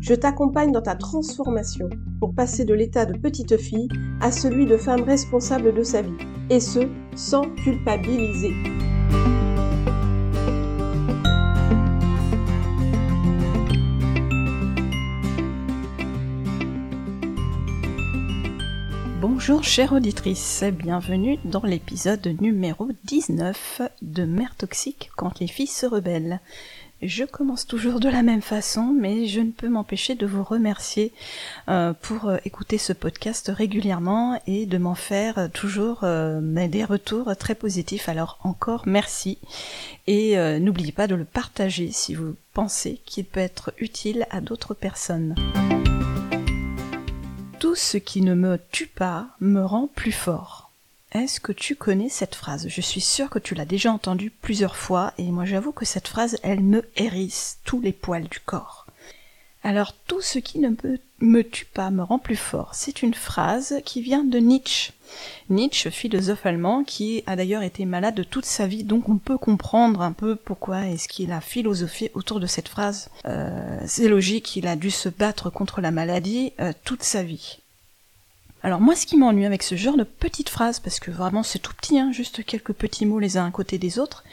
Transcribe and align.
Je 0.00 0.14
t'accompagne 0.14 0.72
dans 0.72 0.82
ta 0.82 0.94
transformation 0.94 1.88
pour 2.20 2.34
passer 2.34 2.64
de 2.64 2.74
l'état 2.74 3.06
de 3.06 3.18
petite 3.18 3.56
fille 3.56 3.88
à 4.20 4.30
celui 4.30 4.66
de 4.66 4.76
femme 4.76 5.02
responsable 5.02 5.74
de 5.74 5.82
sa 5.82 6.02
vie, 6.02 6.12
et 6.50 6.60
ce, 6.60 6.80
sans 7.14 7.42
culpabiliser. 7.56 8.52
Bonjour 19.20 19.62
chère 19.64 19.92
auditrice, 19.92 20.64
bienvenue 20.72 21.38
dans 21.44 21.62
l'épisode 21.62 22.26
numéro 22.40 22.88
19 23.04 23.82
de 24.02 24.24
Mère 24.24 24.56
toxique 24.56 25.10
quand 25.16 25.38
les 25.38 25.46
filles 25.46 25.66
se 25.66 25.86
rebellent. 25.86 26.40
Je 27.02 27.24
commence 27.24 27.66
toujours 27.66 28.00
de 28.00 28.08
la 28.08 28.22
même 28.22 28.40
façon, 28.40 28.94
mais 28.98 29.26
je 29.26 29.40
ne 29.40 29.50
peux 29.50 29.68
m'empêcher 29.68 30.14
de 30.14 30.26
vous 30.26 30.42
remercier 30.42 31.12
euh, 31.68 31.92
pour 31.92 32.28
euh, 32.28 32.38
écouter 32.46 32.78
ce 32.78 32.94
podcast 32.94 33.52
régulièrement 33.54 34.40
et 34.46 34.64
de 34.64 34.78
m'en 34.78 34.94
faire 34.94 35.36
euh, 35.36 35.48
toujours 35.48 36.00
des 36.02 36.84
retours 36.84 37.36
très 37.36 37.54
positifs. 37.54 38.08
Alors 38.08 38.38
encore 38.42 38.84
merci 38.86 39.38
et 40.06 40.36
n'oubliez 40.60 40.92
pas 40.92 41.06
de 41.06 41.14
le 41.14 41.24
partager 41.24 41.90
si 41.90 42.14
vous 42.14 42.34
pensez 42.52 43.00
qu'il 43.04 43.24
peut 43.24 43.40
être 43.40 43.72
utile 43.78 44.26
à 44.30 44.40
d'autres 44.40 44.74
personnes. 44.74 45.34
Tout 47.58 47.74
ce 47.74 47.96
qui 47.96 48.20
ne 48.20 48.34
me 48.34 48.58
tue 48.70 48.86
pas 48.86 49.28
me 49.40 49.64
rend 49.64 49.88
plus 49.88 50.12
fort. 50.12 50.65
Est-ce 51.12 51.40
que 51.40 51.52
tu 51.52 51.76
connais 51.76 52.08
cette 52.08 52.34
phrase? 52.34 52.68
Je 52.68 52.80
suis 52.80 53.00
sûre 53.00 53.30
que 53.30 53.38
tu 53.38 53.54
l'as 53.54 53.64
déjà 53.64 53.92
entendue 53.92 54.30
plusieurs 54.30 54.76
fois 54.76 55.12
et 55.18 55.30
moi 55.30 55.44
j'avoue 55.44 55.72
que 55.72 55.84
cette 55.84 56.08
phrase, 56.08 56.38
elle 56.42 56.60
me 56.60 56.84
hérisse 56.96 57.58
tous 57.64 57.80
les 57.80 57.92
poils 57.92 58.28
du 58.28 58.40
corps. 58.40 58.86
Alors 59.62 59.94
tout 60.06 60.20
ce 60.20 60.38
qui 60.38 60.60
ne 60.60 60.70
me, 61.20 61.42
tue 61.42 61.64
pas 61.64 61.90
me 61.90 62.02
rend 62.02 62.18
plus 62.18 62.36
fort. 62.36 62.74
C'est 62.74 63.02
une 63.02 63.14
phrase 63.14 63.80
qui 63.84 64.00
vient 64.00 64.22
de 64.22 64.38
Nietzsche. 64.38 64.92
Nietzsche, 65.48 65.90
philosophe 65.90 66.46
allemand, 66.46 66.84
qui 66.84 67.24
a 67.26 67.34
d'ailleurs 67.34 67.62
été 67.62 67.84
malade 67.84 68.24
toute 68.30 68.44
sa 68.44 68.66
vie, 68.66 68.84
donc 68.84 69.08
on 69.08 69.18
peut 69.18 69.38
comprendre 69.38 70.02
un 70.02 70.12
peu 70.12 70.36
pourquoi 70.36 70.86
est-ce 70.86 71.08
qu'il 71.08 71.32
a 71.32 71.40
philosophé 71.40 72.12
autour 72.14 72.38
de 72.38 72.46
cette 72.46 72.68
phrase. 72.68 73.10
Euh, 73.26 73.80
c'est 73.86 74.08
logique, 74.08 74.54
il 74.54 74.68
a 74.68 74.76
dû 74.76 74.90
se 74.90 75.08
battre 75.08 75.50
contre 75.50 75.80
la 75.80 75.90
maladie 75.90 76.52
euh, 76.60 76.72
toute 76.84 77.02
sa 77.02 77.22
vie. 77.22 77.58
Alors 78.62 78.80
moi, 78.80 78.96
ce 78.96 79.06
qui 79.06 79.16
m'ennuie 79.16 79.46
avec 79.46 79.62
ce 79.62 79.76
genre 79.76 79.96
de 79.96 80.04
petites 80.04 80.48
phrases, 80.48 80.80
parce 80.80 80.98
que 80.98 81.10
vraiment 81.10 81.42
c'est 81.42 81.58
tout 81.58 81.74
petit, 81.74 81.98
hein, 81.98 82.10
juste 82.12 82.44
quelques 82.44 82.72
petits 82.72 83.06
mots 83.06 83.18
les 83.18 83.36
uns 83.36 83.46
à 83.46 83.50
côté 83.50 83.78
des 83.78 83.98
autres, 83.98 84.24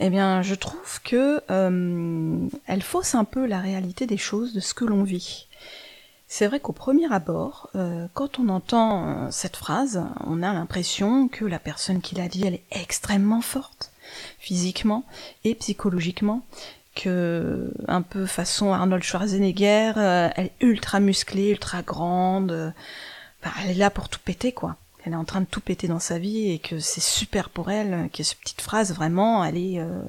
eh 0.00 0.10
bien, 0.10 0.42
je 0.42 0.54
trouve 0.54 1.00
que 1.02 1.40
euh, 1.50 2.48
elle 2.66 2.82
fausse 2.82 3.14
un 3.14 3.24
peu 3.24 3.46
la 3.46 3.60
réalité 3.60 4.06
des 4.06 4.16
choses, 4.16 4.52
de 4.52 4.60
ce 4.60 4.74
que 4.74 4.84
l'on 4.84 5.04
vit. 5.04 5.46
C'est 6.26 6.46
vrai 6.48 6.58
qu'au 6.58 6.72
premier 6.72 7.12
abord, 7.12 7.70
euh, 7.76 8.06
quand 8.12 8.40
on 8.40 8.48
entend 8.48 9.06
euh, 9.06 9.28
cette 9.30 9.56
phrase, 9.56 10.04
on 10.26 10.42
a 10.42 10.52
l'impression 10.52 11.28
que 11.28 11.44
la 11.44 11.60
personne 11.60 12.00
qui 12.00 12.16
l'a 12.16 12.28
dit, 12.28 12.44
elle 12.44 12.54
est 12.54 12.64
extrêmement 12.72 13.40
forte, 13.40 13.92
physiquement 14.38 15.04
et 15.44 15.54
psychologiquement, 15.54 16.42
que 16.96 17.72
un 17.86 18.02
peu 18.02 18.26
façon 18.26 18.72
Arnold 18.72 19.02
Schwarzenegger, 19.02 19.92
elle 19.96 20.46
est 20.46 20.52
ultra 20.60 21.00
musclée, 21.00 21.50
ultra 21.50 21.82
grande 21.82 22.72
bah, 23.44 23.50
elle 23.62 23.72
est 23.72 23.74
là 23.74 23.90
pour 23.90 24.08
tout 24.08 24.20
péter, 24.24 24.52
quoi. 24.52 24.76
Elle 25.04 25.12
est 25.12 25.16
en 25.16 25.24
train 25.24 25.42
de 25.42 25.46
tout 25.46 25.60
péter 25.60 25.86
dans 25.86 25.98
sa 25.98 26.18
vie 26.18 26.50
et 26.50 26.58
que 26.58 26.78
c'est 26.78 27.02
super 27.02 27.50
pour 27.50 27.70
elle, 27.70 28.08
que 28.10 28.22
cette 28.22 28.38
petite 28.38 28.62
phrase, 28.62 28.94
vraiment, 28.94 29.44
elle 29.44 29.58
est 29.58 29.78
euh, 29.78 30.00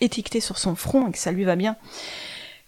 étiquetée 0.00 0.40
sur 0.40 0.58
son 0.58 0.74
front 0.74 1.08
et 1.08 1.12
que 1.12 1.18
ça 1.18 1.32
lui 1.32 1.44
va 1.44 1.56
bien. 1.56 1.76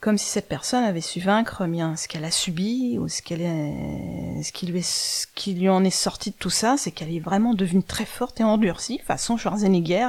Comme 0.01 0.17
si 0.17 0.27
cette 0.27 0.49
personne 0.49 0.85
avait 0.85 1.03
su 1.03 1.21
vaincre 1.21 1.67
bien 1.67 1.97
ce 1.97 2.09
qu'elle 2.09 2.25
a 2.25 2.31
subi 2.31 2.99
ou 2.99 3.09
ce 3.09 3.23
qu'elle 3.23 3.41
est, 3.43 4.43
ce 4.43 4.53
qui 4.53 4.67
lui 4.67 4.83
ce 4.83 5.27
qui 5.35 5.55
lui 5.55 5.69
en 5.69 5.83
est 5.85 5.91
sorti 5.91 6.31
de 6.31 6.37
tout 6.37 6.51
ça, 6.51 6.77
c'est 6.79 6.91
qu'elle 6.91 7.15
est 7.15 7.21
vraiment 7.21 7.55
devenue 7.55 7.83
très 7.83 8.05
forte 8.05 8.41
et 8.41 8.45
endurcie, 8.45 9.01
façon 9.07 9.37
Schwarzenegger, 9.37 10.09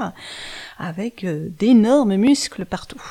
avec 0.78 1.24
euh, 1.24 1.50
d'énormes 1.60 2.16
muscles 2.16 2.66
partout. 2.66 3.02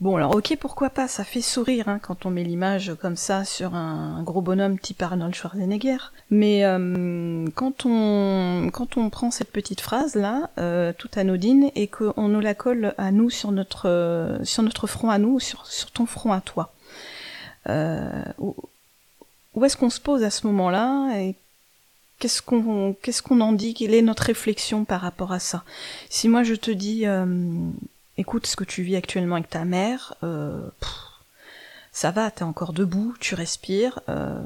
Bon 0.00 0.14
alors 0.14 0.36
ok 0.36 0.56
pourquoi 0.60 0.90
pas, 0.90 1.08
ça 1.08 1.24
fait 1.24 1.40
sourire 1.40 1.88
hein, 1.88 1.98
quand 2.00 2.24
on 2.24 2.30
met 2.30 2.44
l'image 2.44 2.92
comme 3.00 3.16
ça 3.16 3.44
sur 3.44 3.74
un, 3.74 4.22
gros 4.22 4.40
bonhomme 4.40 4.78
type 4.78 5.02
Arnold 5.02 5.34
Schwarzenegger. 5.34 5.98
Mais 6.30 6.64
euh, 6.64 7.46
quand 7.56 7.84
on 7.84 8.70
quand 8.72 8.96
on 8.96 9.10
prend 9.10 9.32
cette 9.32 9.50
petite 9.50 9.80
phrase 9.80 10.14
là, 10.14 10.50
euh, 10.58 10.92
toute 10.96 11.18
anodine, 11.18 11.72
et 11.74 11.88
qu'on 11.88 12.28
nous 12.28 12.38
la 12.38 12.54
colle 12.54 12.94
à 12.96 13.10
nous 13.10 13.28
sur 13.28 13.50
notre 13.50 13.88
euh, 13.88 14.38
sur 14.44 14.62
notre 14.62 14.86
front 14.86 15.10
à 15.10 15.18
nous, 15.18 15.40
sur, 15.40 15.66
sur 15.66 15.90
ton 15.90 16.06
front 16.06 16.32
à 16.32 16.40
toi, 16.40 16.72
où, 18.38 18.54
où 19.54 19.64
est-ce 19.64 19.76
qu'on 19.76 19.90
se 19.90 20.00
pose 20.00 20.22
à 20.22 20.30
ce 20.30 20.46
moment-là 20.46 21.18
et 21.18 21.34
qu'est-ce 22.20 22.40
qu'on 22.40 22.94
qu'est-ce 23.02 23.20
qu'on 23.20 23.40
en 23.40 23.52
dit? 23.52 23.74
Quelle 23.74 23.94
est 23.94 24.02
notre 24.02 24.22
réflexion 24.22 24.84
par 24.84 25.00
rapport 25.00 25.32
à 25.32 25.40
ça? 25.40 25.64
Si 26.08 26.28
moi 26.28 26.44
je 26.44 26.54
te 26.54 26.70
dis 26.70 27.04
écoute 28.18 28.46
ce 28.46 28.56
que 28.56 28.64
tu 28.64 28.82
vis 28.82 28.96
actuellement 28.96 29.36
avec 29.36 29.48
ta 29.48 29.64
mère, 29.64 30.14
euh, 30.22 30.68
ça 31.92 32.10
va, 32.10 32.30
t'es 32.30 32.42
encore 32.42 32.72
debout, 32.72 33.14
tu 33.20 33.34
respires, 33.34 34.00
euh, 34.08 34.38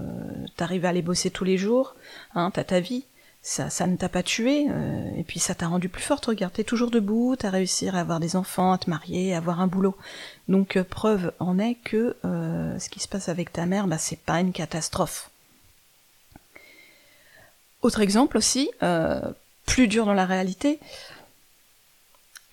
t'arrives 0.56 0.84
à 0.84 0.90
aller 0.90 1.02
bosser 1.02 1.30
tous 1.30 1.44
les 1.44 1.58
jours, 1.58 1.96
hein, 2.34 2.50
t'as 2.52 2.64
ta 2.64 2.80
vie, 2.80 3.04
ça, 3.42 3.70
ça 3.70 3.86
ne 3.86 3.96
t'a 3.96 4.10
pas 4.10 4.22
tué, 4.22 4.66
euh, 4.70 5.10
et 5.16 5.24
puis 5.24 5.40
ça 5.40 5.54
t'a 5.54 5.66
rendu 5.66 5.88
plus 5.88 6.02
forte, 6.02 6.26
regarde, 6.26 6.52
t'es 6.52 6.64
toujours 6.64 6.90
debout, 6.90 7.34
t'as 7.36 7.50
réussi 7.50 7.88
à 7.88 7.98
avoir 7.98 8.20
des 8.20 8.36
enfants, 8.36 8.72
à 8.72 8.78
te 8.78 8.90
marier, 8.90 9.34
à 9.34 9.38
avoir 9.38 9.60
un 9.60 9.66
boulot. 9.66 9.96
Donc 10.48 10.80
preuve 10.82 11.32
en 11.40 11.58
est 11.58 11.74
que 11.82 12.14
ce 12.22 12.88
qui 12.90 13.00
se 13.00 13.08
passe 13.08 13.28
avec 13.28 13.52
ta 13.52 13.66
mère, 13.66 13.86
bah, 13.86 13.98
c'est 13.98 14.20
pas 14.20 14.40
une 14.40 14.52
catastrophe. 14.52 15.30
Autre 17.80 18.00
exemple 18.00 18.36
aussi, 18.36 18.70
plus 19.66 19.88
dur 19.88 20.06
dans 20.06 20.14
la 20.14 20.26
réalité, 20.26 20.78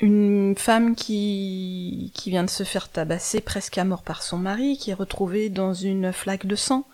une 0.01 0.55
femme 0.57 0.95
qui, 0.95 2.11
qui 2.13 2.29
vient 2.29 2.43
de 2.43 2.49
se 2.49 2.63
faire 2.63 2.89
tabasser 2.89 3.41
presque 3.41 3.77
à 3.77 3.83
mort 3.83 4.03
par 4.03 4.23
son 4.23 4.37
mari, 4.37 4.77
qui 4.77 4.91
est 4.91 4.95
retrouvée 4.95 5.49
dans 5.49 5.73
une 5.73 6.13
flaque 6.13 6.45
de 6.45 6.55
sang. 6.55 6.85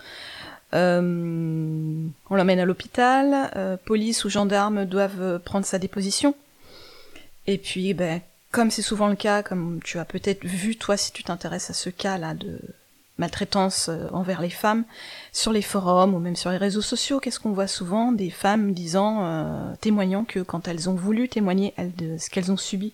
Euh, 0.74 2.08
on 2.30 2.36
l'emmène 2.36 2.60
à 2.60 2.66
l'hôpital, 2.66 3.52
euh, 3.56 3.78
police 3.78 4.26
ou 4.26 4.30
gendarmes 4.30 4.86
doivent 4.86 5.40
prendre 5.40 5.66
sa 5.66 5.80
déposition. 5.80 6.36
Et 7.48 7.58
puis, 7.58 7.94
ben, 7.94 8.22
comme 8.52 8.72
c'est 8.72 8.82
souvent 8.82 9.08
le 9.08 9.16
cas, 9.16 9.44
comme 9.44 9.80
tu 9.84 10.00
as 10.00 10.06
peut-être 10.06 10.44
vu 10.44 10.76
toi 10.76 10.98
si 10.98 11.12
tu 11.12 11.24
t'intéresses 11.24 11.70
à 11.70 11.74
ce 11.74 11.90
cas-là 11.90 12.34
de 12.34 12.60
maltraitance 13.18 13.90
euh, 13.90 14.08
envers 14.12 14.42
les 14.42 14.50
femmes 14.50 14.84
sur 15.32 15.52
les 15.52 15.62
forums 15.62 16.14
ou 16.14 16.20
même 16.20 16.36
sur 16.36 16.52
les 16.52 16.58
réseaux 16.58 16.82
sociaux. 16.82 17.20
Qu'est-ce 17.20 17.40
qu'on 17.40 17.54
voit 17.54 17.68
souvent 17.68 18.12
Des 18.12 18.30
femmes 18.30 18.74
disant, 18.74 19.24
euh, 19.24 19.74
témoignant 19.82 20.26
que 20.26 20.40
quand 20.40 20.68
elles 20.68 20.90
ont 20.90 20.96
voulu 20.96 21.30
témoigner 21.30 21.74
de 21.78 22.18
ce 22.18 22.30
qu'elles 22.30 22.52
ont 22.52 22.58
subi 22.58 22.94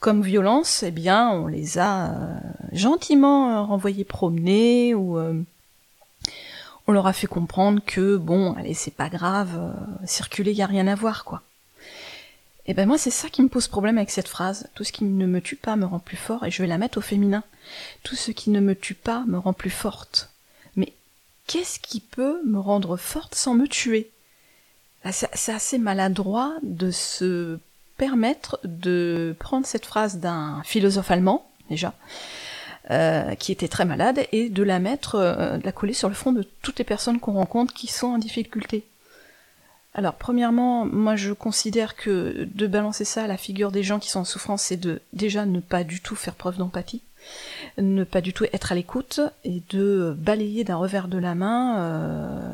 comme 0.00 0.22
violence, 0.22 0.82
eh 0.82 0.90
bien, 0.90 1.30
on 1.30 1.46
les 1.46 1.78
a 1.78 2.10
euh, 2.10 2.38
gentiment 2.72 3.66
renvoyées 3.66 4.04
promener 4.04 4.94
ou 4.94 5.18
on 6.88 6.92
leur 6.92 7.06
a 7.06 7.12
fait 7.12 7.26
comprendre 7.26 7.80
que 7.84 8.16
bon, 8.16 8.54
allez, 8.54 8.74
c'est 8.74 8.94
pas 8.94 9.08
grave, 9.08 9.74
circuler, 10.04 10.52
y 10.52 10.62
a 10.62 10.66
rien 10.66 10.86
à 10.86 10.94
voir, 10.94 11.24
quoi. 11.24 11.42
Et 12.66 12.72
eh 12.72 12.74
ben 12.74 12.88
moi 12.88 12.98
c'est 12.98 13.12
ça 13.12 13.28
qui 13.28 13.42
me 13.42 13.48
pose 13.48 13.68
problème 13.68 13.96
avec 13.96 14.10
cette 14.10 14.26
phrase. 14.26 14.68
Tout 14.74 14.82
ce 14.82 14.90
qui 14.90 15.04
ne 15.04 15.26
me 15.26 15.40
tue 15.40 15.54
pas 15.54 15.76
me 15.76 15.86
rend 15.86 16.00
plus 16.00 16.16
fort 16.16 16.44
et 16.44 16.50
je 16.50 16.62
vais 16.62 16.68
la 16.68 16.78
mettre 16.78 16.98
au 16.98 17.00
féminin. 17.00 17.44
Tout 18.02 18.16
ce 18.16 18.32
qui 18.32 18.50
ne 18.50 18.58
me 18.58 18.74
tue 18.74 18.94
pas 18.94 19.22
me 19.28 19.38
rend 19.38 19.52
plus 19.52 19.70
forte. 19.70 20.30
Mais 20.74 20.92
qu'est-ce 21.46 21.78
qui 21.78 22.00
peut 22.00 22.40
me 22.44 22.58
rendre 22.58 22.96
forte 22.96 23.36
sans 23.36 23.54
me 23.54 23.68
tuer? 23.68 24.10
C'est 25.12 25.52
assez 25.52 25.78
maladroit 25.78 26.54
de 26.64 26.90
se 26.90 27.60
permettre 27.96 28.58
de 28.64 29.36
prendre 29.38 29.64
cette 29.64 29.86
phrase 29.86 30.18
d'un 30.18 30.60
philosophe 30.64 31.12
allemand, 31.12 31.48
déjà, 31.70 31.94
euh, 32.90 33.36
qui 33.36 33.52
était 33.52 33.68
très 33.68 33.84
malade, 33.84 34.26
et 34.32 34.48
de 34.48 34.62
la 34.64 34.80
mettre, 34.80 35.14
euh, 35.14 35.58
de 35.58 35.64
la 35.64 35.70
coller 35.70 35.92
sur 35.92 36.08
le 36.08 36.14
front 36.16 36.32
de 36.32 36.42
toutes 36.62 36.80
les 36.80 36.84
personnes 36.84 37.20
qu'on 37.20 37.34
rencontre 37.34 37.72
qui 37.72 37.86
sont 37.86 38.08
en 38.08 38.18
difficulté. 38.18 38.84
Alors, 39.96 40.12
premièrement, 40.12 40.84
moi 40.84 41.16
je 41.16 41.32
considère 41.32 41.96
que 41.96 42.46
de 42.54 42.66
balancer 42.66 43.06
ça 43.06 43.24
à 43.24 43.26
la 43.26 43.38
figure 43.38 43.72
des 43.72 43.82
gens 43.82 43.98
qui 43.98 44.10
sont 44.10 44.20
en 44.20 44.24
souffrance, 44.26 44.60
c'est 44.60 44.76
de 44.76 45.00
déjà 45.14 45.46
ne 45.46 45.58
pas 45.58 45.84
du 45.84 46.02
tout 46.02 46.14
faire 46.14 46.34
preuve 46.34 46.58
d'empathie, 46.58 47.00
ne 47.78 48.04
pas 48.04 48.20
du 48.20 48.34
tout 48.34 48.44
être 48.52 48.72
à 48.72 48.74
l'écoute, 48.74 49.20
et 49.44 49.62
de 49.70 50.14
balayer 50.18 50.64
d'un 50.64 50.76
revers 50.76 51.08
de 51.08 51.16
la 51.16 51.34
main 51.34 51.78
euh, 51.78 52.50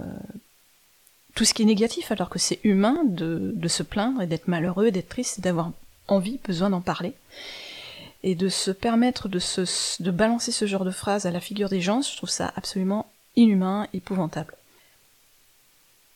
tout 1.34 1.44
ce 1.44 1.52
qui 1.52 1.62
est 1.62 1.66
négatif, 1.66 2.12
alors 2.12 2.30
que 2.30 2.38
c'est 2.38 2.60
humain 2.62 3.00
de, 3.06 3.52
se 3.66 3.82
plaindre 3.82 4.22
et 4.22 4.28
d'être 4.28 4.46
malheureux, 4.46 4.92
d'être 4.92 5.08
triste, 5.08 5.40
d'avoir 5.40 5.72
envie, 6.06 6.38
besoin 6.46 6.70
d'en 6.70 6.80
parler. 6.80 7.12
Et 8.22 8.36
de 8.36 8.48
se 8.48 8.70
permettre 8.70 9.28
de, 9.28 9.40
de 10.00 10.10
balancer 10.12 10.52
ce 10.52 10.66
genre 10.66 10.84
de 10.84 10.92
phrase 10.92 11.26
à 11.26 11.32
la 11.32 11.40
figure 11.40 11.68
des 11.68 11.80
gens, 11.80 12.02
je 12.02 12.16
trouve 12.16 12.30
ça 12.30 12.52
absolument 12.54 13.10
inhumain, 13.34 13.88
épouvantable. 13.94 14.54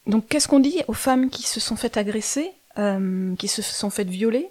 Donc 0.06 0.28
qu'est-ce 0.28 0.48
qu'on 0.48 0.60
dit 0.60 0.82
aux 0.88 0.92
femmes 0.92 1.30
qui 1.30 1.42
se 1.42 1.60
sont 1.60 1.76
faites 1.76 1.96
agresser, 1.96 2.52
euh, 2.78 3.34
qui 3.36 3.48
se 3.48 3.62
sont 3.62 3.88
faites 3.88 4.08
violer, 4.08 4.50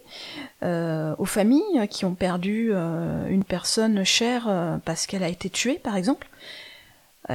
euh, 0.63 1.13
aux 1.19 1.25
familles 1.25 1.87
qui 1.89 2.05
ont 2.05 2.15
perdu 2.15 2.71
euh, 2.73 3.27
une 3.27 3.43
personne 3.43 4.03
chère 4.03 4.49
parce 4.83 5.05
qu'elle 5.05 5.23
a 5.23 5.29
été 5.29 5.49
tuée, 5.49 5.79
par 5.81 5.95
exemple? 5.95 6.27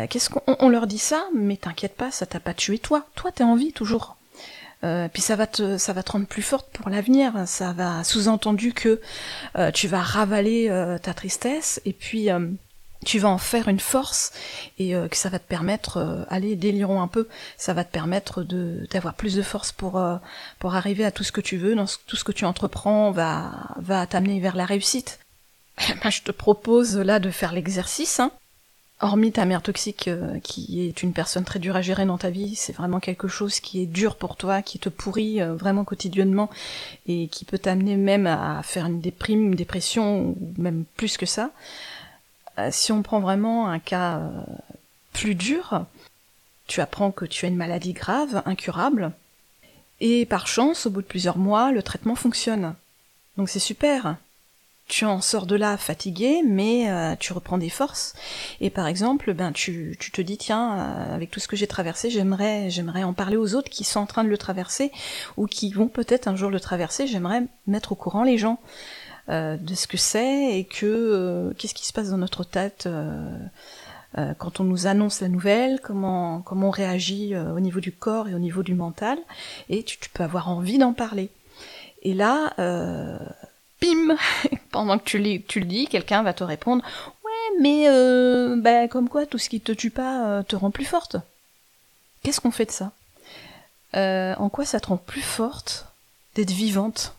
Qu'est-ce 0.08 0.30
qu'on 0.30 0.42
on 0.46 0.68
leur 0.68 0.86
dit 0.86 0.98
ça? 0.98 1.26
Mais 1.34 1.56
t'inquiète 1.56 1.96
pas, 1.96 2.12
ça 2.12 2.24
t'a 2.24 2.38
pas 2.38 2.54
tué 2.54 2.78
toi. 2.78 3.06
Toi, 3.16 3.32
t'es 3.32 3.42
en 3.42 3.56
vie 3.56 3.72
toujours. 3.72 4.16
puis 4.82 5.20
ça 5.20 5.34
va 5.34 5.48
te 5.48 5.78
ça 5.78 5.92
va 5.92 6.04
te 6.04 6.12
rendre 6.12 6.26
plus 6.26 6.42
forte 6.42 6.68
pour 6.70 6.90
l'avenir. 6.90 7.32
Ça 7.46 7.72
va 7.72 8.04
sous-entendu 8.04 8.72
que 8.72 9.00
tu 9.74 9.88
vas 9.88 10.00
ravaler 10.00 10.68
ta 11.02 11.12
tristesse 11.12 11.80
et 11.84 11.92
puis 11.92 12.28
tu 13.04 13.18
vas 13.18 13.28
en 13.28 13.38
faire 13.38 13.68
une 13.68 13.80
force 13.80 14.32
et 14.78 14.94
euh, 14.94 15.08
que 15.08 15.16
ça 15.16 15.28
va 15.28 15.38
te 15.38 15.48
permettre, 15.48 15.96
euh, 15.96 16.24
allez, 16.28 16.56
délirons 16.56 17.00
un 17.00 17.08
peu, 17.08 17.28
ça 17.56 17.72
va 17.72 17.84
te 17.84 17.92
permettre 17.92 18.42
de 18.42 18.86
d'avoir 18.90 19.14
plus 19.14 19.34
de 19.34 19.42
force 19.42 19.72
pour 19.72 19.98
euh, 19.98 20.16
pour 20.58 20.74
arriver 20.74 21.04
à 21.04 21.10
tout 21.10 21.24
ce 21.24 21.32
que 21.32 21.40
tu 21.40 21.56
veux, 21.56 21.74
dans 21.74 21.86
tout 22.06 22.16
ce 22.16 22.24
que 22.24 22.32
tu 22.32 22.44
entreprends 22.44 23.10
va 23.10 23.52
va 23.78 24.06
t'amener 24.06 24.40
vers 24.40 24.56
la 24.56 24.66
réussite. 24.66 25.18
Moi, 26.02 26.10
je 26.10 26.22
te 26.22 26.30
propose 26.30 26.98
là 26.98 27.18
de 27.20 27.30
faire 27.30 27.52
l'exercice. 27.52 28.20
Hein. 28.20 28.32
Hormis 29.02 29.32
ta 29.32 29.46
mère 29.46 29.62
toxique 29.62 30.10
qui 30.42 30.86
est 30.86 31.02
une 31.02 31.14
personne 31.14 31.44
très 31.44 31.58
dure 31.58 31.74
à 31.74 31.80
gérer 31.80 32.04
dans 32.04 32.18
ta 32.18 32.28
vie, 32.28 32.54
c'est 32.54 32.74
vraiment 32.74 33.00
quelque 33.00 33.28
chose 33.28 33.58
qui 33.58 33.80
est 33.80 33.86
dur 33.86 34.14
pour 34.14 34.36
toi, 34.36 34.60
qui 34.60 34.78
te 34.78 34.90
pourrit 34.90 35.40
vraiment 35.40 35.84
quotidiennement 35.84 36.50
et 37.06 37.28
qui 37.28 37.46
peut 37.46 37.56
t'amener 37.56 37.96
même 37.96 38.26
à 38.26 38.62
faire 38.62 38.84
une 38.84 39.00
déprime, 39.00 39.46
une 39.46 39.54
dépression 39.54 40.20
ou 40.38 40.52
même 40.58 40.84
plus 40.98 41.16
que 41.16 41.24
ça. 41.24 41.50
Euh, 42.60 42.68
si 42.70 42.92
on 42.92 43.02
prend 43.02 43.20
vraiment 43.20 43.68
un 43.68 43.78
cas 43.78 44.18
euh, 44.18 44.30
plus 45.12 45.34
dur, 45.34 45.84
tu 46.66 46.80
apprends 46.80 47.10
que 47.10 47.24
tu 47.24 47.44
as 47.44 47.48
une 47.48 47.56
maladie 47.56 47.92
grave, 47.92 48.42
incurable, 48.46 49.12
et 50.00 50.24
par 50.24 50.46
chance, 50.46 50.86
au 50.86 50.90
bout 50.90 51.02
de 51.02 51.06
plusieurs 51.06 51.38
mois, 51.38 51.72
le 51.72 51.82
traitement 51.82 52.14
fonctionne. 52.14 52.74
Donc 53.36 53.48
c'est 53.48 53.58
super. 53.58 54.16
Tu 54.88 55.04
en 55.04 55.20
sors 55.20 55.46
de 55.46 55.54
là 55.54 55.76
fatigué, 55.76 56.42
mais 56.44 56.90
euh, 56.90 57.14
tu 57.18 57.32
reprends 57.32 57.58
des 57.58 57.68
forces. 57.68 58.14
Et 58.60 58.70
par 58.70 58.88
exemple, 58.88 59.34
ben 59.34 59.52
tu, 59.52 59.96
tu 60.00 60.10
te 60.10 60.20
dis 60.20 60.36
tiens, 60.36 60.72
avec 61.12 61.30
tout 61.30 61.38
ce 61.38 61.46
que 61.46 61.54
j'ai 61.54 61.68
traversé, 61.68 62.10
j'aimerais 62.10 62.70
j'aimerais 62.70 63.04
en 63.04 63.12
parler 63.12 63.36
aux 63.36 63.54
autres 63.54 63.70
qui 63.70 63.84
sont 63.84 64.00
en 64.00 64.06
train 64.06 64.24
de 64.24 64.28
le 64.28 64.38
traverser 64.38 64.90
ou 65.36 65.46
qui 65.46 65.70
vont 65.72 65.86
peut-être 65.86 66.26
un 66.26 66.34
jour 66.34 66.50
le 66.50 66.58
traverser. 66.58 67.06
J'aimerais 67.06 67.42
mettre 67.68 67.92
au 67.92 67.94
courant 67.94 68.24
les 68.24 68.38
gens. 68.38 68.58
Euh, 69.30 69.56
de 69.56 69.76
ce 69.76 69.86
que 69.86 69.96
c'est 69.96 70.58
et 70.58 70.64
que 70.64 70.86
euh, 70.86 71.52
qu'est-ce 71.56 71.74
qui 71.74 71.86
se 71.86 71.92
passe 71.92 72.10
dans 72.10 72.18
notre 72.18 72.42
tête 72.42 72.88
euh, 72.88 74.34
quand 74.38 74.58
on 74.58 74.64
nous 74.64 74.88
annonce 74.88 75.20
la 75.20 75.28
nouvelle, 75.28 75.78
comment 75.80 76.42
on 76.50 76.70
réagit 76.70 77.36
au 77.36 77.60
niveau 77.60 77.78
du 77.78 77.92
corps 77.92 78.26
et 78.26 78.34
au 78.34 78.40
niveau 78.40 78.64
du 78.64 78.74
mental, 78.74 79.18
et 79.68 79.84
tu, 79.84 79.98
peux 80.12 80.24
avoir 80.24 80.48
envie 80.48 80.78
d'en 80.78 80.92
parler. 80.92 81.30
Et 82.02 82.12
là, 82.12 82.52
bim, 83.80 84.16
pendant 84.72 84.98
que 84.98 85.04
tu, 85.04 85.18
le 85.20 85.64
dis, 85.64 85.86
quelqu'un 85.86 86.24
va 86.24 86.32
te 86.32 86.42
répondre, 86.42 86.84
ouais, 87.24 87.60
mais 87.60 87.86
ben, 88.60 88.88
comme 88.88 89.08
quoi 89.08 89.26
tout 89.26 89.38
ce 89.38 89.48
qui 89.48 89.60
te 89.60 89.70
tue 89.70 89.92
pas 89.92 90.42
te 90.42 90.56
rend 90.56 90.72
plus 90.72 90.86
forte. 90.86 91.14
Qu'est-ce 92.24 92.40
qu'on 92.40 92.50
fait 92.50 92.66
de 92.66 92.72
ça? 92.72 92.90
En 93.94 94.48
quoi 94.48 94.64
ça 94.64 94.80
te 94.80 94.88
rend 94.88 94.96
plus 94.96 95.22
forte 95.22 95.86
d'être 96.34 96.50
vivante? 96.50 97.14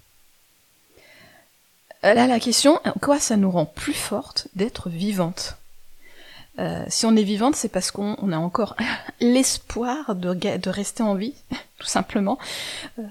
Là, 2.03 2.27
la 2.27 2.39
question, 2.39 2.79
quoi 3.01 3.19
ça 3.19 3.37
nous 3.37 3.51
rend 3.51 3.65
plus 3.65 3.93
forte 3.93 4.47
d'être 4.55 4.89
vivante 4.89 5.57
euh, 6.59 6.83
si 6.89 7.05
on 7.05 7.15
est 7.15 7.23
vivante, 7.23 7.55
c'est 7.55 7.69
parce 7.69 7.91
qu'on 7.91 8.31
a 8.31 8.37
encore 8.37 8.75
l'espoir 9.21 10.15
de, 10.15 10.69
rester 10.69 11.01
en 11.01 11.15
vie, 11.15 11.33
tout 11.79 11.87
simplement, 11.87 12.37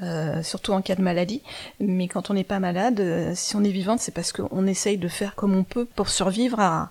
euh, 0.02 0.42
surtout 0.42 0.72
en 0.72 0.82
cas 0.82 0.94
de 0.94 1.02
maladie. 1.02 1.42
Mais 1.80 2.06
quand 2.06 2.30
on 2.30 2.34
n'est 2.34 2.44
pas 2.44 2.60
malade, 2.60 3.00
euh, 3.00 3.32
si 3.34 3.56
on 3.56 3.64
est 3.64 3.70
vivante, 3.70 4.00
c'est 4.00 4.12
parce 4.14 4.32
qu'on 4.32 4.66
essaye 4.66 4.98
de 4.98 5.08
faire 5.08 5.34
comme 5.34 5.56
on 5.56 5.64
peut 5.64 5.86
pour 5.86 6.10
survivre 6.10 6.60
à 6.60 6.90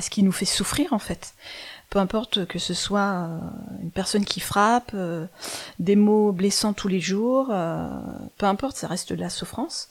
ce 0.00 0.10
qui 0.10 0.22
nous 0.22 0.32
fait 0.32 0.46
souffrir, 0.46 0.92
en 0.92 0.98
fait 0.98 1.34
peu 1.90 1.98
importe 1.98 2.46
que 2.46 2.60
ce 2.60 2.72
soit 2.72 3.00
euh, 3.28 3.38
une 3.82 3.90
personne 3.90 4.24
qui 4.24 4.38
frappe, 4.38 4.92
euh, 4.94 5.26
des 5.80 5.96
mots 5.96 6.30
blessants 6.30 6.72
tous 6.72 6.86
les 6.86 7.00
jours, 7.00 7.48
euh, 7.50 7.88
peu 8.38 8.46
importe, 8.46 8.76
ça 8.76 8.86
reste 8.86 9.12
de 9.12 9.20
la 9.20 9.28
souffrance. 9.28 9.88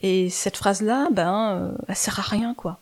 Et 0.00 0.30
cette 0.30 0.56
phrase-là, 0.56 1.08
ben, 1.10 1.74
elle 1.88 1.96
sert 1.96 2.20
à 2.20 2.22
rien, 2.22 2.54
quoi. 2.54 2.78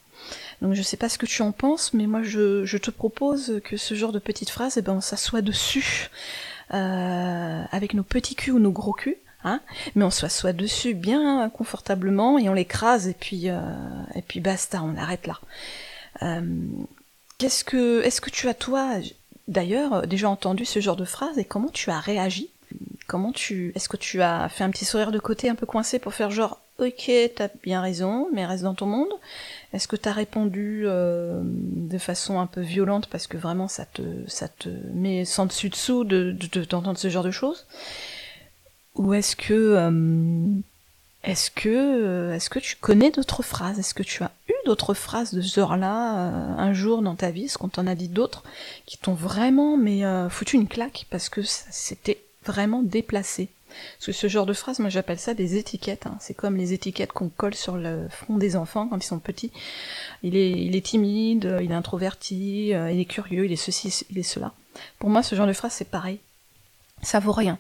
Donc 0.60 0.74
je 0.74 0.82
sais 0.82 0.96
pas 0.96 1.08
ce 1.08 1.16
que 1.16 1.26
tu 1.26 1.40
en 1.42 1.52
penses, 1.52 1.94
mais 1.94 2.06
moi 2.06 2.22
je, 2.22 2.64
je 2.64 2.76
te 2.76 2.90
propose 2.90 3.60
que 3.64 3.76
ce 3.76 3.94
genre 3.94 4.12
de 4.12 4.18
petite 4.18 4.50
phrase, 4.50 4.76
eh 4.76 4.82
ben, 4.82 4.94
on 4.94 5.00
s'assoit 5.00 5.40
dessus 5.40 6.10
avec 6.70 7.94
nos 7.94 8.02
petits 8.02 8.34
culs 8.34 8.52
ou 8.52 8.58
nos 8.58 8.72
gros 8.72 8.92
culs. 8.92 9.16
Hein, 9.44 9.60
mais 9.94 10.04
on 10.04 10.10
s'assoit 10.10 10.52
dessus 10.52 10.94
bien 10.94 11.48
confortablement 11.50 12.38
et 12.38 12.48
on 12.48 12.54
l'écrase 12.54 13.06
et 13.06 13.14
puis 13.14 13.46
et 13.46 14.22
puis 14.26 14.40
basta, 14.40 14.82
on 14.82 14.96
arrête 14.96 15.28
là. 15.28 15.38
Qu'est-ce 17.38 17.62
que, 17.64 18.02
est-ce 18.02 18.20
que 18.20 18.30
tu 18.30 18.48
as 18.48 18.54
toi, 18.54 18.94
d'ailleurs, 19.46 20.06
déjà 20.06 20.28
entendu 20.28 20.64
ce 20.64 20.80
genre 20.80 20.96
de 20.96 21.04
phrase 21.04 21.38
et 21.38 21.44
comment 21.44 21.68
tu 21.68 21.90
as 21.90 22.00
réagi? 22.00 22.50
Comment 23.06 23.32
tu, 23.32 23.72
est-ce 23.74 23.88
que 23.88 23.96
tu 23.96 24.20
as 24.22 24.48
fait 24.48 24.64
un 24.64 24.70
petit 24.70 24.84
sourire 24.84 25.12
de 25.12 25.18
côté 25.18 25.48
un 25.48 25.54
peu 25.54 25.64
coincé 25.64 25.98
pour 25.98 26.12
faire 26.14 26.30
genre, 26.30 26.60
ok, 26.78 27.10
t'as 27.36 27.48
bien 27.62 27.80
raison, 27.80 28.28
mais 28.32 28.44
reste 28.44 28.64
dans 28.64 28.74
ton 28.74 28.86
monde? 28.86 29.08
Est-ce 29.72 29.86
que 29.86 29.96
t'as 29.96 30.12
répondu 30.12 30.82
euh, 30.84 31.40
de 31.44 31.98
façon 31.98 32.40
un 32.40 32.46
peu 32.46 32.60
violente 32.60 33.06
parce 33.06 33.26
que 33.26 33.36
vraiment 33.36 33.68
ça 33.68 33.86
te, 33.86 34.02
ça 34.26 34.48
te 34.48 34.68
met 34.92 35.24
sans 35.24 35.46
dessus 35.46 35.70
dessous 35.70 36.04
de, 36.04 36.36
d'entendre 36.68 36.98
ce 36.98 37.08
genre 37.08 37.24
de 37.24 37.30
choses? 37.30 37.66
Ou 38.96 39.14
est-ce 39.14 39.36
que 39.36 39.54
euh, 39.54 40.60
est-ce 41.24 41.50
que, 41.50 41.68
euh, 41.68 42.34
est-ce 42.34 42.48
que 42.48 42.58
tu 42.58 42.76
connais 42.76 43.10
d'autres 43.10 43.42
phrases? 43.42 43.78
Est-ce 43.78 43.94
que 43.94 44.02
tu 44.02 44.22
as 44.22 44.30
eu 44.48 44.54
d'autres 44.68 44.94
phrases 44.94 45.34
de 45.34 45.40
ce 45.40 45.60
genre-là 45.60 46.28
euh, 46.28 46.54
un 46.58 46.72
jour 46.72 47.02
dans 47.02 47.14
ta 47.14 47.30
vie 47.30 47.46
Est-ce 47.46 47.58
qu'on 47.58 47.68
t'en 47.68 47.86
a 47.86 47.94
dit 47.94 48.08
d'autres 48.08 48.42
qui 48.86 48.98
t'ont 48.98 49.14
vraiment 49.14 49.76
mais 49.76 50.04
euh, 50.04 50.28
foutu 50.28 50.56
une 50.56 50.68
claque 50.68 51.06
parce 51.10 51.28
que 51.28 51.40
c'était 51.42 52.22
vraiment 52.44 52.82
déplacé 52.82 53.48
Parce 53.98 54.16
ce 54.16 54.28
genre 54.28 54.44
de 54.46 54.52
phrases, 54.52 54.78
moi 54.78 54.90
j'appelle 54.90 55.18
ça 55.18 55.32
des 55.32 55.56
étiquettes. 55.56 56.06
Hein. 56.06 56.16
C'est 56.20 56.34
comme 56.34 56.56
les 56.56 56.74
étiquettes 56.74 57.12
qu'on 57.12 57.30
colle 57.30 57.54
sur 57.54 57.76
le 57.76 58.08
front 58.10 58.36
des 58.36 58.56
enfants 58.56 58.88
quand 58.88 59.02
ils 59.02 59.06
sont 59.06 59.18
petits. 59.18 59.52
Il 60.22 60.36
est, 60.36 60.84
timide, 60.84 61.58
il 61.62 61.70
est 61.70 61.74
introverti, 61.74 62.68
il 62.68 63.00
est 63.00 63.08
curieux, 63.08 63.46
il 63.46 63.52
est 63.52 63.56
ceci, 63.56 64.04
il 64.10 64.18
est 64.18 64.22
cela. 64.22 64.52
Pour 64.98 65.08
moi, 65.10 65.22
ce 65.22 65.34
genre 65.34 65.46
de 65.46 65.52
phrase, 65.52 65.72
c'est 65.72 65.90
pareil. 65.90 66.20
Ça 67.02 67.20
vaut 67.20 67.32
rien 67.32 67.58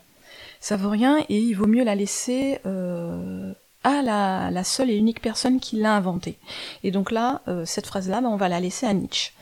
ça 0.60 0.76
vaut 0.76 0.90
rien 0.90 1.24
et 1.28 1.38
il 1.38 1.54
vaut 1.54 1.66
mieux 1.66 1.84
la 1.84 1.94
laisser 1.94 2.58
euh, 2.66 3.52
à 3.84 4.02
la, 4.02 4.50
la, 4.50 4.64
seule 4.64 4.90
et 4.90 4.96
unique 4.96 5.22
personne 5.22 5.60
qui 5.60 5.76
l'a 5.76 5.94
inventée. 5.94 6.38
Et 6.82 6.90
donc 6.90 7.10
là, 7.10 7.42
euh, 7.48 7.64
cette 7.64 7.86
phrase-là, 7.86 8.20
ben, 8.20 8.28
on 8.28 8.36
va 8.36 8.48
la 8.48 8.60
laisser 8.60 8.86
à 8.86 8.94
Nietzsche 8.94 9.32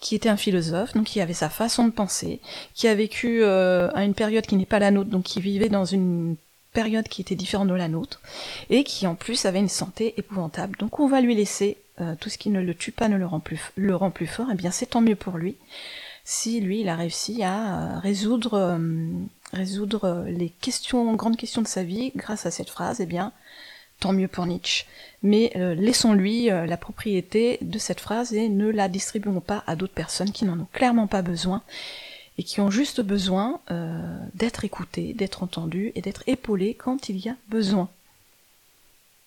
qui 0.00 0.14
était 0.14 0.30
un 0.30 0.36
philosophe, 0.36 0.94
donc 0.94 1.04
qui 1.04 1.20
avait 1.20 1.34
sa 1.34 1.50
façon 1.50 1.84
de 1.84 1.90
penser, 1.90 2.40
qui 2.74 2.88
a 2.88 2.94
vécu 2.94 3.42
euh, 3.42 3.90
à 3.94 4.04
une 4.04 4.14
période 4.14 4.46
qui 4.46 4.56
n'est 4.56 4.64
pas 4.64 4.78
la 4.78 4.90
nôtre, 4.90 5.10
donc 5.10 5.24
qui 5.24 5.42
vivait 5.42 5.68
dans 5.68 5.84
une 5.84 6.36
période 6.72 7.06
qui 7.06 7.20
était 7.20 7.34
différente 7.34 7.68
de 7.68 7.74
la 7.74 7.88
nôtre, 7.88 8.22
et 8.70 8.82
qui 8.82 9.06
en 9.06 9.14
plus 9.14 9.44
avait 9.44 9.58
une 9.58 9.68
santé 9.68 10.14
épouvantable. 10.16 10.76
Donc 10.78 11.00
on 11.00 11.06
va 11.06 11.20
lui 11.20 11.34
laisser 11.34 11.76
euh, 12.00 12.14
tout 12.18 12.30
ce 12.30 12.38
qui 12.38 12.48
ne 12.48 12.62
le 12.62 12.74
tue 12.74 12.92
pas 12.92 13.08
ne 13.08 13.18
le 13.18 13.26
rend 13.26 13.40
plus, 13.40 13.60
le 13.76 13.94
rend 13.94 14.10
plus 14.10 14.26
fort, 14.26 14.50
et 14.50 14.54
bien 14.54 14.70
c'est 14.70 14.86
tant 14.86 15.02
mieux 15.02 15.16
pour 15.16 15.36
lui, 15.36 15.56
si 16.24 16.60
lui 16.60 16.80
il 16.80 16.88
a 16.88 16.96
réussi 16.96 17.42
à 17.42 17.98
résoudre 17.98 18.80
résoudre 19.52 20.24
les 20.28 20.48
questions, 20.48 21.12
grandes 21.14 21.36
questions 21.36 21.62
de 21.62 21.66
sa 21.66 21.82
vie 21.82 22.12
grâce 22.14 22.46
à 22.46 22.50
cette 22.50 22.70
phrase, 22.70 23.00
eh 23.00 23.06
bien, 23.06 23.32
tant 24.00 24.12
mieux 24.12 24.28
pour 24.28 24.46
Nietzsche. 24.46 24.86
Mais 25.22 25.52
euh, 25.56 25.74
laissons-lui 25.74 26.50
euh, 26.50 26.66
la 26.66 26.76
propriété 26.76 27.58
de 27.60 27.78
cette 27.78 28.00
phrase 28.00 28.32
et 28.32 28.48
ne 28.48 28.68
la 28.68 28.88
distribuons 28.88 29.40
pas 29.40 29.62
à 29.66 29.76
d'autres 29.76 29.94
personnes 29.94 30.32
qui 30.32 30.44
n'en 30.44 30.58
ont 30.58 30.68
clairement 30.72 31.06
pas 31.06 31.22
besoin 31.22 31.62
et 32.38 32.42
qui 32.42 32.60
ont 32.60 32.70
juste 32.70 33.02
besoin 33.02 33.60
d'être 34.34 34.64
écoutées, 34.64 35.12
d'être 35.12 35.42
entendues 35.42 35.92
et 35.94 36.00
d'être 36.00 36.22
épaulées 36.26 36.72
quand 36.72 37.10
il 37.10 37.18
y 37.18 37.28
a 37.28 37.36
besoin. 37.48 37.90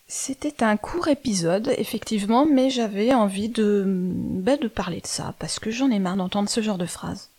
C'était 0.07 0.63
un 0.63 0.77
court 0.77 1.07
épisode, 1.07 1.73
effectivement, 1.77 2.47
mais 2.47 2.71
j'avais 2.71 3.13
envie 3.13 3.49
de, 3.49 3.83
de 3.85 4.67
parler 4.67 4.99
de 4.99 5.07
ça, 5.07 5.35
parce 5.37 5.59
que 5.59 5.69
j'en 5.69 5.91
ai 5.91 5.99
marre 5.99 6.17
d'entendre 6.17 6.49
ce 6.49 6.61
genre 6.61 6.79
de 6.79 6.85
phrases. 6.87 7.29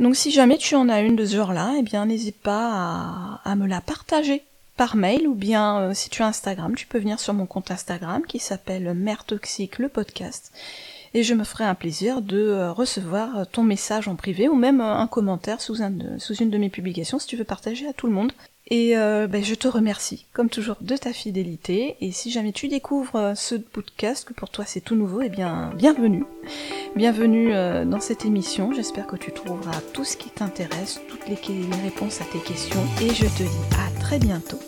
Donc 0.00 0.16
si 0.16 0.30
jamais 0.30 0.58
tu 0.58 0.74
en 0.74 0.88
as 0.88 1.00
une 1.00 1.16
de 1.16 1.24
ce 1.24 1.36
genre-là, 1.36 1.74
eh 1.78 1.82
bien 1.82 2.06
n'hésite 2.06 2.40
pas 2.40 3.40
à, 3.44 3.54
me 3.54 3.66
la 3.66 3.80
partager 3.80 4.42
par 4.82 4.96
mail 4.96 5.28
ou 5.28 5.34
bien 5.36 5.78
euh, 5.78 5.94
si 5.94 6.10
tu 6.10 6.22
as 6.22 6.26
Instagram, 6.26 6.74
tu 6.74 6.88
peux 6.88 6.98
venir 6.98 7.20
sur 7.20 7.32
mon 7.34 7.46
compte 7.46 7.70
Instagram 7.70 8.22
qui 8.26 8.40
s'appelle 8.40 8.94
Mère 8.94 9.22
Toxique 9.22 9.78
le 9.78 9.88
podcast 9.88 10.52
et 11.14 11.22
je 11.22 11.34
me 11.34 11.44
ferai 11.44 11.62
un 11.62 11.76
plaisir 11.76 12.20
de 12.20 12.40
euh, 12.40 12.72
recevoir 12.72 13.46
ton 13.46 13.62
message 13.62 14.08
en 14.08 14.16
privé 14.16 14.48
ou 14.48 14.56
même 14.56 14.80
un 14.80 15.06
commentaire 15.06 15.60
sous, 15.60 15.76
sous 16.18 16.34
une 16.34 16.50
de 16.50 16.58
mes 16.58 16.68
publications 16.68 17.20
si 17.20 17.28
tu 17.28 17.36
veux 17.36 17.44
partager 17.44 17.86
à 17.86 17.92
tout 17.92 18.08
le 18.08 18.12
monde. 18.12 18.32
Et 18.68 18.96
euh, 18.96 19.26
ben, 19.26 19.44
je 19.44 19.54
te 19.54 19.68
remercie, 19.68 20.26
comme 20.32 20.48
toujours, 20.48 20.76
de 20.80 20.96
ta 20.96 21.12
fidélité. 21.12 21.96
Et 22.00 22.12
si 22.12 22.30
jamais 22.30 22.52
tu 22.52 22.68
découvres 22.68 23.16
euh, 23.16 23.34
ce 23.34 23.54
podcast, 23.54 24.26
que 24.26 24.32
pour 24.32 24.50
toi 24.50 24.64
c'est 24.66 24.80
tout 24.80 24.94
nouveau, 24.94 25.20
eh 25.20 25.28
bien, 25.28 25.72
bienvenue. 25.76 26.24
Bienvenue 26.96 27.54
euh, 27.54 27.84
dans 27.84 28.00
cette 28.00 28.24
émission. 28.24 28.72
J'espère 28.72 29.06
que 29.06 29.16
tu 29.16 29.32
trouveras 29.32 29.80
tout 29.92 30.04
ce 30.04 30.16
qui 30.16 30.30
t'intéresse, 30.30 31.00
toutes 31.08 31.28
les 31.28 31.36
réponses 31.82 32.20
à 32.20 32.24
tes 32.24 32.38
questions. 32.38 32.82
Et 33.00 33.12
je 33.12 33.26
te 33.26 33.42
dis 33.42 33.76
à 33.78 34.00
très 34.00 34.18
bientôt 34.18 34.58